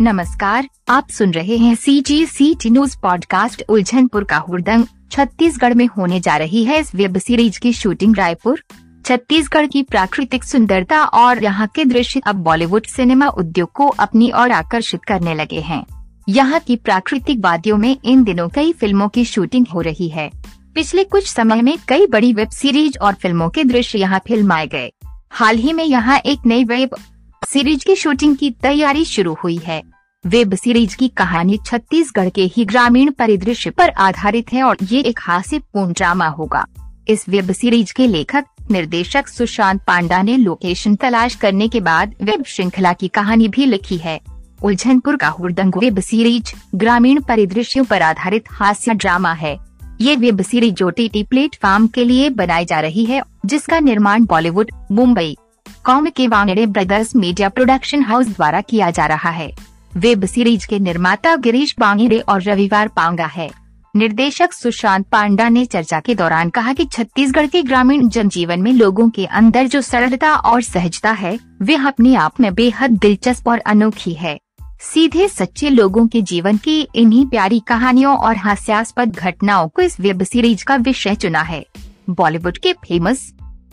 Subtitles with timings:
[0.00, 5.74] नमस्कार, आप सुन रहे हैं C G C T news podcast Uljhanpur का हुरदंग छत्तीसगढ़
[5.74, 8.62] में होने जा रही है इस वेब सीरीज़ की शूटिंग रायपुर।
[9.06, 14.52] छत्तीसगढ़ की प्राकृतिक सुंदरता और यहाँ के दृश्य अब बॉलीवुड सिनेमा उद्योग को अपनी ओर
[14.52, 15.84] आकर्षित करने लगे हैं।
[16.28, 20.30] यहाँ की प्राकृतिक वादियों में इन दिनों कई फ़िल्मों की शूटिंग हो रही है।
[20.74, 24.90] पिछले कुछ समय में कई बड़ी वेब सीरीज़ और फ़िल्मों के दृश्य यहाँ फिल्माए गए।
[25.30, 26.96] हाल ही में यहाँ एक नई वेब
[27.42, 29.80] सीरीज़ की शूटिंग की तैयारी शुरू हुई है।
[30.26, 35.20] वेब सीरीज़ की कहानी छत्तीसगढ़ के ही ग्रामीण परिदृश्य पर आधारित है और ये एक
[35.22, 36.66] हास्यपूर्ण ड्रामा होगा।
[37.08, 42.44] इस वेब सीरीज़ के लेखक, निर्देशक सुशांत पांडा ने लोकेशन तलाश करने के बाद वेब
[42.44, 44.20] श्रृंखला की कहानी भी लिखी है।
[44.62, 49.58] उलझनपुर का हुड़दंग वेब सीरीज़, ग्रामीण परिदृश्यों पर आधारित हास्य ड्रामा है।
[50.00, 54.70] ये web series O T platform के लिए बनाई जा रही है, जिसका निर्माण बॉलीवुड,
[54.92, 55.36] मुंबई,
[55.84, 60.78] कॉम के Wangde brothers media production house द्वारा किया जा रहा है। वेब सीरीज़ के
[60.78, 63.50] निर्माता गिरीश बांगड़े और रविवार पांगा है।
[63.96, 69.10] निर्देशक सुशांत पांडा ने चर्चा के दौरान कहा कि छत्तीसगढ़ के ग्रामीण जनजीवन में लोगों
[69.10, 74.12] के अंदर जो सरलता और सहजता है, वह अपने आप में बेहद दिलचस्प और अनोखी
[74.12, 74.38] है।
[74.80, 80.22] सीधे सच्चे लोगों के जीवन की इन्हीं प्यारी कहानियों और हास्यास्पद घटनाओं को इस वेब
[80.22, 81.66] सीरीज़ का विषय चुना है।
[82.10, 83.32] बॉलीवुड के फ़ेमस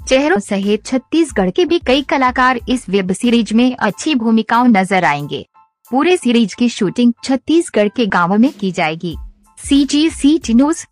[0.10, 5.46] चेहरों सहित छत्तीसगढ़ के भी कई कलाकार इस वेब सीरीज़ में अच्छी भूमिकाओं नज़र आएँगे।
[5.92, 9.16] पूरे सीरीज़ की शूटिंग छत्तीसगढ़ के गाँव में की जाएगी।
[9.58, 10.86] सी जी सी टी न्यूज़